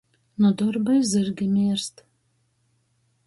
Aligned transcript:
Nu 0.39 0.49
dorba 0.59 0.95
i 0.99 1.03
zyrgi 1.09 1.47
mierst. 1.55 2.03